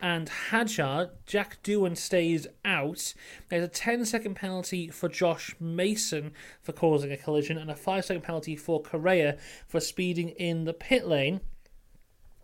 and 0.00 0.30
Hadjar, 0.50 1.10
Jack 1.24 1.62
Doohan 1.62 1.96
stays 1.96 2.46
out. 2.64 3.14
There's 3.48 3.64
a 3.64 3.68
10 3.68 4.04
second 4.04 4.34
penalty 4.34 4.88
for 4.88 5.08
Josh 5.08 5.54
Mason 5.58 6.32
for 6.62 6.72
causing 6.72 7.12
a 7.12 7.16
collision, 7.16 7.56
and 7.56 7.70
a 7.70 7.74
5 7.76 8.04
second 8.04 8.22
penalty 8.22 8.56
for 8.56 8.82
Correa 8.82 9.38
for 9.66 9.80
speeding 9.80 10.30
in 10.30 10.64
the 10.64 10.74
pit 10.74 11.06
lane. 11.06 11.40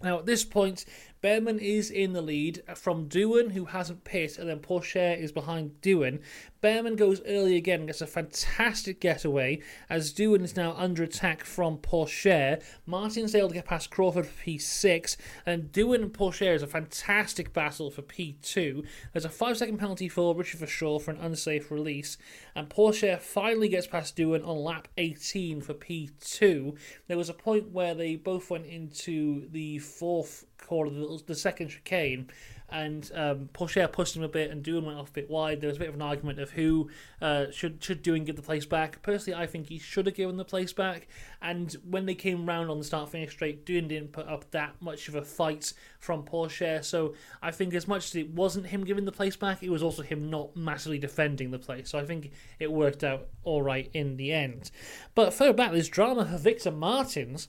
Now, 0.02 0.18
at 0.18 0.26
this 0.26 0.44
point, 0.44 0.84
Bearman 1.22 1.60
is 1.60 1.88
in 1.88 2.14
the 2.14 2.20
lead 2.20 2.64
from 2.74 3.08
Doohan, 3.08 3.52
who 3.52 3.66
hasn't 3.66 4.02
pit, 4.02 4.38
and 4.38 4.48
then 4.48 4.58
Pourchaire 4.58 5.16
is 5.16 5.30
behind 5.30 5.80
Doohan. 5.80 6.20
Bearman 6.60 6.96
goes 6.96 7.22
early 7.26 7.56
again 7.56 7.80
and 7.80 7.88
gets 7.88 8.00
a 8.00 8.06
fantastic 8.08 9.00
getaway 9.00 9.60
as 9.88 10.12
Doohan 10.12 10.42
is 10.42 10.56
now 10.56 10.74
under 10.76 11.04
attack 11.04 11.44
from 11.44 11.78
Pourchaire. 11.78 12.60
Martin's 12.86 13.36
able 13.36 13.48
to 13.48 13.54
get 13.54 13.66
past 13.66 13.90
Crawford 13.90 14.26
for 14.26 14.44
P6, 14.44 15.16
and 15.46 15.70
Doohan 15.70 16.02
and 16.02 16.12
Pourchaire 16.12 16.54
is 16.54 16.62
a 16.62 16.66
fantastic 16.66 17.52
battle 17.52 17.90
for 17.90 18.02
P2. 18.02 18.84
There's 19.12 19.24
a 19.24 19.28
5 19.28 19.56
second 19.56 19.78
penalty 19.78 20.08
for 20.08 20.34
Richard 20.34 20.60
Verschoor 20.60 21.00
for 21.00 21.12
an 21.12 21.20
unsafe 21.20 21.70
release, 21.70 22.18
and 22.56 22.68
Pourchaire 22.68 23.20
finally 23.20 23.68
gets 23.68 23.86
past 23.86 24.16
Doohan 24.16 24.46
on 24.46 24.56
lap 24.56 24.88
18 24.98 25.60
for 25.60 25.74
P2. 25.74 26.76
There 27.06 27.16
was 27.16 27.28
a 27.28 27.34
point 27.34 27.70
where 27.70 27.94
they 27.94 28.16
both 28.16 28.50
went 28.50 28.66
into 28.66 29.48
the 29.50 29.78
fourth 29.78 30.46
corner, 30.62 30.90
the, 30.90 31.22
the 31.26 31.34
second 31.34 31.68
chicane, 31.68 32.28
and 32.72 33.10
um, 33.14 33.50
Pourchaire 33.52 33.92
pushed 33.92 34.16
him 34.16 34.22
a 34.22 34.28
bit, 34.28 34.50
and 34.50 34.64
Doohan 34.64 34.84
went 34.84 34.98
off 34.98 35.10
a 35.10 35.12
bit 35.12 35.28
wide. 35.28 35.60
There 35.60 35.68
was 35.68 35.76
a 35.76 35.80
bit 35.80 35.90
of 35.90 35.94
an 35.94 36.00
argument 36.00 36.38
of 36.38 36.50
who 36.52 36.88
uh, 37.20 37.50
should 37.50 37.84
should 37.84 38.02
Doohan 38.02 38.24
give 38.24 38.36
the 38.36 38.42
place 38.42 38.64
back. 38.64 39.02
Personally, 39.02 39.38
I 39.38 39.46
think 39.46 39.68
he 39.68 39.78
should 39.78 40.06
have 40.06 40.14
given 40.14 40.38
the 40.38 40.44
place 40.44 40.72
back. 40.72 41.06
And 41.42 41.70
when 41.84 42.06
they 42.06 42.14
came 42.14 42.46
round 42.46 42.70
on 42.70 42.78
the 42.78 42.84
start 42.84 43.10
finish 43.10 43.32
straight, 43.32 43.66
Doohan 43.66 43.88
didn't 43.88 44.12
put 44.12 44.26
up 44.26 44.50
that 44.52 44.80
much 44.80 45.06
of 45.08 45.14
a 45.14 45.22
fight 45.22 45.74
from 45.98 46.22
Pourchaire. 46.22 46.82
So 46.82 47.14
I 47.42 47.50
think 47.50 47.74
as 47.74 47.86
much 47.86 48.06
as 48.06 48.16
it 48.16 48.30
wasn't 48.30 48.66
him 48.66 48.84
giving 48.84 49.04
the 49.04 49.12
place 49.12 49.36
back, 49.36 49.62
it 49.62 49.68
was 49.68 49.82
also 49.82 50.02
him 50.02 50.30
not 50.30 50.56
massively 50.56 50.98
defending 50.98 51.50
the 51.50 51.58
place. 51.58 51.90
So 51.90 51.98
I 51.98 52.06
think 52.06 52.30
it 52.58 52.72
worked 52.72 53.04
out 53.04 53.28
all 53.44 53.60
right 53.60 53.90
in 53.92 54.16
the 54.16 54.32
end. 54.32 54.70
But 55.14 55.34
further 55.34 55.52
back, 55.52 55.72
there's 55.72 55.90
drama 55.90 56.24
for 56.24 56.38
Victor 56.38 56.70
Martins 56.70 57.48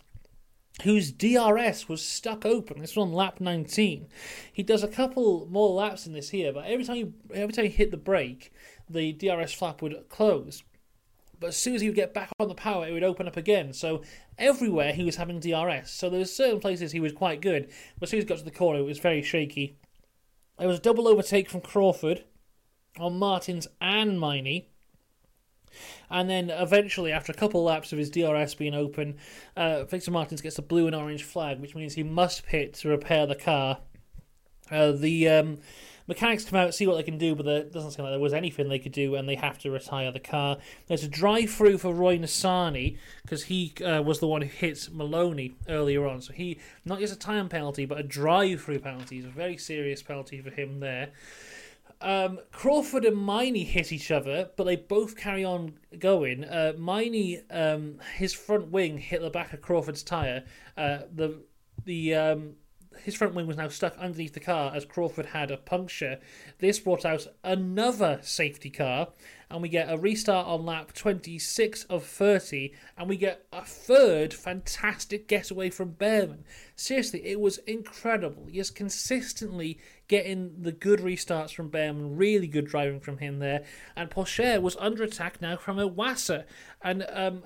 whose 0.81 1.11
DRS 1.11 1.87
was 1.87 2.03
stuck 2.03 2.45
open. 2.45 2.79
This 2.79 2.95
was 2.95 3.03
on 3.03 3.13
lap 3.13 3.39
19. 3.39 4.07
He 4.51 4.63
does 4.63 4.83
a 4.83 4.87
couple 4.87 5.47
more 5.49 5.69
laps 5.69 6.07
in 6.07 6.13
this 6.13 6.29
here, 6.29 6.51
but 6.51 6.65
every 6.65 6.83
time 6.83 6.97
you, 6.97 7.13
every 7.33 7.53
time 7.53 7.65
he 7.65 7.71
hit 7.71 7.91
the 7.91 7.97
brake, 7.97 8.51
the 8.89 9.13
DRS 9.13 9.53
flap 9.53 9.81
would 9.81 10.09
close. 10.09 10.63
But 11.39 11.47
as 11.47 11.57
soon 11.57 11.75
as 11.75 11.81
he 11.81 11.89
would 11.89 11.95
get 11.95 12.13
back 12.13 12.29
on 12.39 12.47
the 12.47 12.55
power, 12.55 12.87
it 12.87 12.91
would 12.91 13.03
open 13.03 13.27
up 13.27 13.37
again. 13.37 13.73
So 13.73 14.01
everywhere 14.37 14.93
he 14.93 15.03
was 15.03 15.17
having 15.17 15.39
DRS. 15.39 15.91
So 15.91 16.09
there's 16.09 16.33
certain 16.33 16.59
places 16.59 16.91
he 16.91 16.99
was 16.99 17.11
quite 17.11 17.41
good, 17.41 17.69
but 17.99 18.07
as 18.07 18.09
soon 18.09 18.19
as 18.19 18.23
he 18.23 18.27
got 18.27 18.39
to 18.39 18.43
the 18.43 18.51
corner, 18.51 18.79
it 18.79 18.83
was 18.83 18.99
very 18.99 19.21
shaky. 19.21 19.77
There 20.57 20.67
was 20.67 20.79
a 20.79 20.81
double 20.81 21.07
overtake 21.07 21.49
from 21.49 21.61
Crawford 21.61 22.23
on 22.99 23.19
Martins 23.19 23.67
and 23.81 24.19
Maini. 24.19 24.69
And 26.09 26.29
then 26.29 26.49
eventually, 26.49 27.11
after 27.11 27.31
a 27.31 27.35
couple 27.35 27.63
laps 27.63 27.91
of 27.91 27.97
his 27.97 28.09
DRS 28.09 28.55
being 28.55 28.73
open, 28.73 29.17
uh, 29.55 29.83
Victor 29.85 30.11
Martins 30.11 30.41
gets 30.41 30.57
a 30.57 30.61
blue 30.61 30.87
and 30.87 30.95
orange 30.95 31.23
flag, 31.23 31.59
which 31.59 31.75
means 31.75 31.93
he 31.93 32.03
must 32.03 32.45
pit 32.45 32.73
to 32.75 32.89
repair 32.89 33.25
the 33.25 33.35
car. 33.35 33.79
Uh, 34.71 34.91
the 34.91 35.27
um, 35.29 35.57
mechanics 36.07 36.45
come 36.45 36.59
out, 36.59 36.73
see 36.73 36.87
what 36.87 36.95
they 36.95 37.03
can 37.03 37.17
do, 37.17 37.35
but 37.35 37.45
it 37.47 37.71
doesn't 37.71 37.91
seem 37.91 38.03
like 38.03 38.13
there 38.13 38.19
was 38.19 38.33
anything 38.33 38.69
they 38.69 38.79
could 38.79 38.91
do, 38.91 39.15
and 39.15 39.27
they 39.27 39.35
have 39.35 39.57
to 39.59 39.71
retire 39.71 40.11
the 40.11 40.19
car. 40.19 40.57
There's 40.87 41.03
a 41.03 41.07
drive 41.07 41.49
through 41.49 41.77
for 41.79 41.93
Roy 41.93 42.17
Nissany 42.17 42.97
because 43.21 43.43
he 43.43 43.73
uh, 43.83 44.01
was 44.01 44.19
the 44.19 44.27
one 44.27 44.41
who 44.41 44.47
hit 44.47 44.89
Maloney 44.91 45.55
earlier 45.67 46.07
on. 46.07 46.21
So 46.21 46.33
he, 46.33 46.59
not 46.85 46.99
just 46.99 47.13
a 47.13 47.19
time 47.19 47.49
penalty, 47.49 47.85
but 47.85 47.99
a 47.99 48.03
drive 48.03 48.61
through 48.61 48.79
penalty. 48.79 49.17
It's 49.17 49.27
a 49.27 49.29
very 49.29 49.57
serious 49.57 50.01
penalty 50.01 50.41
for 50.41 50.49
him 50.49 50.79
there. 50.79 51.09
Um, 52.03 52.39
Crawford 52.51 53.05
and 53.05 53.15
Maini 53.15 53.63
hit 53.63 53.93
each 53.93 54.11
other, 54.11 54.49
but 54.57 54.65
they 54.65 54.75
both 54.75 55.15
carry 55.15 55.45
on 55.45 55.75
going. 55.97 56.43
Uh, 56.43 56.73
Maini, 56.77 57.41
um, 57.49 57.99
his 58.17 58.33
front 58.33 58.71
wing 58.71 58.97
hit 58.97 59.21
the 59.21 59.29
back 59.29 59.53
of 59.53 59.61
Crawford's 59.61 60.03
tyre. 60.03 60.43
Uh, 60.77 60.99
the 61.15 61.41
the 61.85 62.13
um, 62.13 62.55
his 63.03 63.15
front 63.15 63.33
wing 63.33 63.47
was 63.47 63.57
now 63.57 63.69
stuck 63.69 63.97
underneath 63.97 64.33
the 64.33 64.39
car 64.41 64.75
as 64.75 64.85
Crawford 64.85 65.27
had 65.27 65.49
a 65.49 65.57
puncture. 65.57 66.19
This 66.59 66.77
brought 66.79 67.05
out 67.05 67.25
another 67.43 68.19
safety 68.21 68.69
car, 68.69 69.07
and 69.49 69.61
we 69.61 69.69
get 69.69 69.91
a 69.91 69.97
restart 69.97 70.47
on 70.47 70.65
lap 70.65 70.93
26 70.93 71.83
of 71.85 72.03
30, 72.05 72.73
and 72.97 73.09
we 73.09 73.17
get 73.17 73.45
a 73.51 73.63
third 73.63 74.33
fantastic 74.33 75.27
getaway 75.27 75.69
from 75.69 75.93
Bearman. 75.93 76.43
Seriously, 76.75 77.25
it 77.25 77.39
was 77.39 77.59
incredible. 77.59 78.47
He 78.47 78.59
is 78.59 78.69
consistently 78.69 79.79
getting 80.07 80.61
the 80.61 80.71
good 80.71 80.99
restarts 80.99 81.53
from 81.53 81.69
Bearman, 81.69 82.17
really 82.17 82.47
good 82.47 82.65
driving 82.65 82.99
from 82.99 83.17
him 83.19 83.39
there. 83.39 83.63
And 83.95 84.09
Pourchaire 84.09 84.61
was 84.61 84.75
under 84.79 85.03
attack 85.03 85.41
now 85.41 85.57
from 85.57 85.77
Iwasa, 85.77 86.43
and 86.81 87.05
um, 87.11 87.43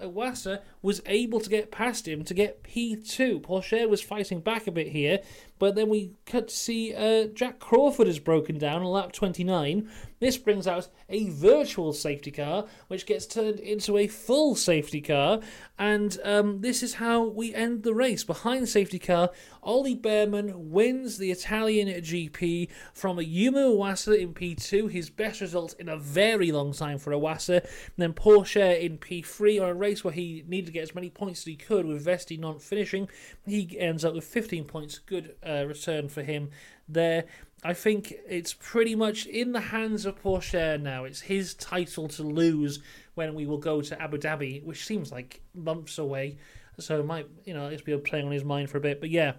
was 0.82 1.02
able 1.06 1.40
to 1.40 1.50
get 1.50 1.72
past 1.72 2.08
him 2.08 2.24
to 2.24 2.34
get 2.34 2.64
P2. 2.64 3.42
Pourchaire 3.42 3.88
was 3.88 4.02
fighting 4.02 4.40
back 4.40 4.68
a 4.68 4.72
bit 4.72 4.88
here, 4.88 5.20
but 5.60 5.76
then 5.76 5.90
we 5.90 6.12
cut 6.26 6.50
to 6.50 6.56
see 6.56 6.94
uh, 6.94 7.28
Jack 7.28 7.60
Crawford 7.60 8.08
has 8.08 8.20
broken 8.20 8.58
down 8.58 8.82
on 8.82 8.88
lap 8.88 9.12
29. 9.12 9.90
This 10.20 10.38
brings 10.38 10.66
out 10.66 10.88
a 11.10 11.30
virtual 11.30 11.94
safety 11.94 12.32
car, 12.32 12.66
which 12.88 13.06
gets 13.06 13.28
turned 13.28 13.60
into 13.60 13.98
a 13.98 14.08
full 14.08 14.56
safety 14.56 15.00
car, 15.00 15.42
and 15.78 16.18
um, 16.24 16.62
this 16.62 16.82
is 16.82 16.96
how 16.96 17.24
we 17.24 17.54
end 17.54 17.84
the 17.84 17.94
race. 17.94 18.24
Behind 18.24 18.68
safety 18.68 18.98
car, 18.98 19.30
Ollie 19.62 19.96
Bearman 19.96 20.72
wins 20.72 21.18
the 21.18 21.30
Italian 21.30 21.88
GP 21.88 22.70
from 22.94 23.18
Ayumu 23.18 23.78
Iwasa 23.78 24.20
in 24.20 24.34
P2, 24.34 24.90
his 24.90 25.12
best 25.12 25.40
result 25.42 25.76
in 25.78 25.88
a 25.88 25.98
very 25.98 26.52
long 26.52 26.74
time 26.74 26.98
for 26.98 27.12
Iwasa. 27.12 27.62
And 27.64 27.98
then 27.98 28.14
Pourchaire 28.14 28.80
in 28.80 28.98
P3 28.98 29.62
on 29.62 29.70
a 29.70 29.74
race 29.74 30.04
where 30.04 30.14
he 30.14 30.44
needed 30.48 30.68
to 30.68 30.72
get 30.72 30.84
as 30.84 30.96
many 30.96 31.10
points 31.10 31.42
as 31.42 31.46
he 31.46 31.56
could 31.56 31.86
with 31.86 32.06
Vesti 32.06 32.40
not 32.40 32.62
finishing. 32.62 33.08
He 33.46 33.78
ends 33.80 34.04
up 34.04 34.16
with 34.16 34.24
15 34.24 34.66
points, 34.66 35.00
good 35.00 35.36
uh, 35.48 35.66
return 35.66 36.10
for 36.10 36.24
him 36.24 36.50
there. 36.88 37.26
I 37.64 37.74
think 37.74 38.14
it's 38.28 38.54
pretty 38.54 38.96
much 38.96 39.26
in 39.26 39.52
the 39.52 39.60
hands 39.60 40.06
of 40.06 40.22
Pourchaire 40.22 40.80
now. 40.80 41.06
It's 41.06 41.22
his 41.22 41.54
title 41.56 42.08
to 42.10 42.24
lose 42.24 42.80
when 43.16 43.34
we 43.34 43.48
will 43.48 43.58
go 43.58 43.82
to 43.82 44.02
Abu 44.02 44.18
Dhabi, 44.18 44.64
which 44.64 44.86
seems 44.86 45.12
like 45.12 45.42
months 45.56 45.98
away. 45.98 46.38
So 46.80 47.00
it 47.00 47.06
might, 47.06 47.28
you 47.46 47.54
know, 47.56 47.68
it's 47.68 47.82
be 47.82 47.98
playing 47.98 48.28
on 48.28 48.32
his 48.32 48.44
mind 48.44 48.70
for 48.70 48.78
a 48.78 48.82
bit. 48.82 49.00
But 49.00 49.10
yeah, 49.10 49.34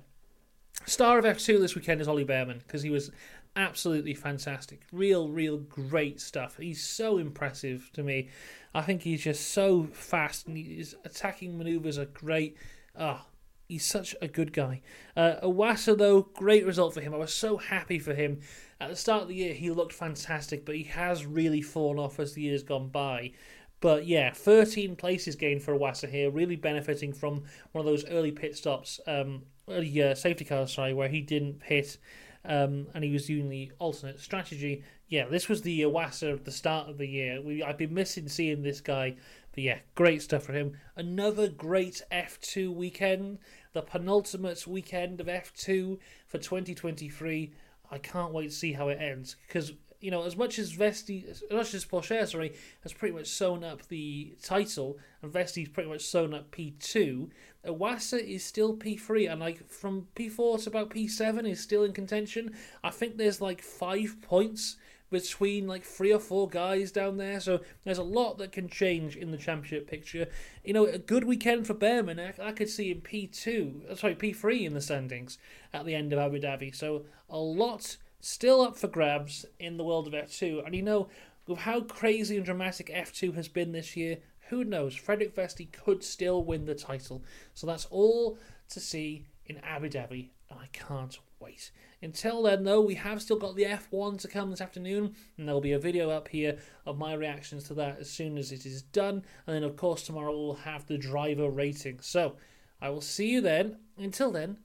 star 0.85 1.19
of 1.19 1.25
F2 1.25 1.61
this 1.61 1.77
weekend 1.77 2.01
is 2.01 2.09
Ollie 2.09 2.25
Bearman 2.25 2.59
because 2.59 2.83
he 2.83 2.91
was 2.91 3.13
absolutely 3.55 4.15
fantastic. 4.15 4.83
Real, 4.93 5.29
real 5.29 5.59
great 5.59 6.21
stuff. 6.21 6.57
He's 6.57 6.83
so 6.83 7.19
impressive 7.19 7.91
to 7.95 8.03
me. 8.03 8.29
I 8.75 8.83
think 8.83 9.03
he's 9.03 9.23
just 9.23 9.53
so 9.53 9.85
fast 9.93 10.49
and 10.49 10.57
his 10.57 10.97
attacking 11.05 11.57
maneuvers 11.57 11.99
are 11.99 12.07
great. 12.07 12.57
Oh, 12.97 13.21
he's 13.69 13.85
such 13.85 14.17
a 14.21 14.29
good 14.29 14.53
guy. 14.53 14.81
Uh, 15.17 15.35
Iwasa, 15.43 15.97
though, 15.97 16.23
great 16.35 16.67
result 16.67 16.95
for 16.95 17.01
him. 17.01 17.15
I 17.15 17.19
was 17.19 17.35
so 17.35 17.59
happy 17.59 17.99
for 17.99 18.15
him. 18.15 18.41
At 18.81 18.91
the 18.91 18.97
start 18.97 19.23
of 19.23 19.29
the 19.29 19.35
year, 19.35 19.55
he 19.55 19.71
looked 19.71 19.93
fantastic, 19.93 20.65
but 20.65 20.75
he 20.75 20.85
has 20.85 21.27
really 21.27 21.63
fallen 21.63 21.99
off 21.99 22.19
as 22.19 22.33
the 22.33 22.43
year's 22.43 22.63
gone 22.63 22.89
by. 22.89 23.33
But 23.81 24.07
yeah, 24.07 24.33
13 24.33 24.97
places 24.97 25.37
gained 25.37 25.63
for 25.63 25.79
Iwasa 25.79 26.11
here, 26.11 26.31
really 26.31 26.57
benefiting 26.57 27.13
from 27.13 27.45
one 27.73 27.85
of 27.85 27.87
those 27.87 28.05
early 28.07 28.33
pit 28.33 28.57
stops, 28.57 28.99
um, 29.07 29.43
early 29.69 30.03
uh, 30.03 30.15
safety 30.15 30.45
cars, 30.45 30.73
sorry, 30.73 30.95
where 30.95 31.09
he 31.09 31.21
didn't 31.21 31.61
pit 31.61 31.99
um, 32.45 32.87
and 32.95 33.05
he 33.05 33.13
was 33.13 33.29
using 33.29 33.49
the 33.49 33.71
alternate 33.79 34.21
strategy. 34.21 34.83
Yeah, 35.09 35.27
this 35.27 35.49
was 35.49 35.63
the 35.63 35.83
Iwasa 35.83 36.35
at 36.35 36.45
the 36.45 36.51
start 36.51 36.89
of 36.89 36.99
the 36.99 37.07
year. 37.07 37.41
We 37.41 37.63
I've 37.63 37.79
been 37.79 37.95
missing 37.95 38.29
seeing 38.29 38.63
this 38.63 38.81
guy, 38.81 39.17
but 39.59 39.65
yeah, 39.65 39.79
great 39.97 40.23
stuff 40.23 40.45
for 40.45 40.53
him. 40.53 40.79
Another 40.95 41.49
great 41.49 42.01
F2 42.13 42.73
weekend, 42.73 43.39
the 43.73 43.83
penultimate 43.83 44.65
weekend 44.69 45.21
of 45.21 45.27
F2 45.27 45.99
for 46.29 46.39
2023. 46.39 47.51
I 47.91 47.99
can't 47.99 48.33
wait 48.33 48.51
to 48.51 48.55
see 48.55 48.75
how 48.75 48.87
it 48.87 49.01
ends 49.01 49.35
because 49.49 49.73
you 50.01 50.13
know, 50.13 50.23
as 50.23 50.37
much 50.37 50.61
as 50.61 50.73
Vesti, 50.77 51.29
as 51.29 51.43
much 51.51 51.75
as 51.75 51.85
Pourchaire, 51.85 52.29
sorry, 52.29 52.55
has 52.85 52.93
pretty 52.93 53.17
much 53.17 53.27
sewn 53.27 53.65
up 53.65 53.89
the 53.89 54.37
title, 54.45 54.97
and 55.23 55.33
Vesti's 55.33 55.69
pretty 55.69 55.89
much 55.89 56.03
sewn 56.03 56.33
up 56.35 56.53
P2, 56.53 57.29
Iwasa 57.67 58.25
is 58.25 58.45
still 58.45 58.77
P3, 58.77 59.29
and 59.29 59.41
like 59.41 59.69
from 59.69 60.07
P4 60.15 60.63
to 60.63 60.71
about 60.71 60.91
P7 60.91 61.51
is 61.51 61.59
still 61.59 61.83
in 61.83 61.93
contention. 61.93 62.55
I 62.85 62.91
think 62.91 63.17
there's 63.17 63.41
like 63.41 63.61
five 63.61 64.19
points 64.23 64.77
between 65.11 65.67
like 65.67 65.85
three 65.85 66.13
or 66.13 66.19
four 66.19 66.49
guys 66.49 66.93
down 66.93 67.17
there. 67.17 67.41
So 67.41 67.61
there's 67.85 67.99
a 67.99 68.03
lot 68.03 68.39
that 68.39 68.53
can 68.53 68.69
change 68.69 69.17
in 69.17 69.31
the 69.31 69.37
championship 69.37 69.89
picture. 69.89 70.27
You 70.65 70.75
know, 70.75 70.87
a 70.87 70.99
good 70.99 71.25
weekend 71.25 71.67
for 71.67 71.75
Bearman. 71.75 72.21
I, 72.21 72.49
I 72.49 72.53
could 72.53 72.69
see 72.69 72.91
him 72.91 73.01
P2, 73.01 73.91
uh, 73.91 73.95
sorry, 73.95 74.15
P3 74.15 74.67
in 74.67 74.75
the 74.75 74.81
standings 74.81 75.39
at 75.73 75.87
the 75.87 75.95
end 75.95 76.13
of 76.13 76.19
Abu 76.19 76.41
Dhabi. 76.41 76.75
So 76.75 77.05
a 77.31 77.39
lot 77.39 77.97
still 78.21 78.61
up 78.61 78.77
for 78.77 78.89
grabs 78.89 79.47
in 79.59 79.77
the 79.77 79.85
world 79.85 80.07
of 80.07 80.13
F2. 80.13 80.65
And 80.65 80.75
you 80.75 80.83
know, 80.83 81.09
with 81.47 81.61
how 81.61 81.81
crazy 81.81 82.37
and 82.37 82.45
dramatic 82.45 82.89
F2 82.89 83.35
has 83.35 83.49
been 83.49 83.73
this 83.73 83.97
year, 83.97 84.19
who 84.49 84.65
knows? 84.65 84.95
Frederik 84.95 85.35
Vesti 85.35 85.71
could 85.73 86.03
still 86.03 86.43
win 86.43 86.65
the 86.65 86.75
title. 86.75 87.23
So 87.55 87.67
that's 87.67 87.87
all 87.87 88.39
to 88.71 88.81
see 88.81 89.27
in 89.47 89.59
Abu 89.59 89.89
Dhabi. 89.89 90.31
I 90.51 90.67
can't 90.73 91.19
wait. 91.41 91.71
Until 92.01 92.43
then, 92.43 92.65
though, 92.65 92.81
we 92.81 92.95
have 92.95 93.21
still 93.21 93.39
got 93.39 93.57
the 93.57 93.65
F1 93.65 94.19
to 94.21 94.29
come 94.29 94.51
this 94.51 94.61
afternoon, 94.61 95.15
and 95.37 95.49
there'll 95.49 95.61
be 95.61 95.73
a 95.73 95.79
video 95.79 96.11
up 96.11 96.29
here 96.29 96.59
of 96.87 96.99
my 96.99 97.15
reactions 97.15 97.65
to 97.65 97.75
that 97.75 97.99
as 97.99 98.11
soon 98.11 98.39
as 98.39 98.53
it 98.53 98.65
is 98.65 98.83
done. 98.83 99.25
And 99.47 99.57
then, 99.57 99.65
of 99.65 99.77
course, 99.77 100.03
tomorrow 100.03 100.37
we'll 100.37 100.55
have 100.55 100.87
the 100.87 100.99
driver 100.99 101.51
rating. 101.51 102.01
So 102.01 102.37
I 102.81 102.91
will 102.91 103.01
see 103.01 103.31
you 103.31 103.41
then. 103.41 103.79
Until 103.97 104.31
then, 104.31 104.59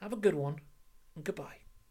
have 0.00 0.12
a 0.12 0.16
good 0.16 0.34
one, 0.34 0.56
and 1.14 1.24
goodbye. 1.24 1.59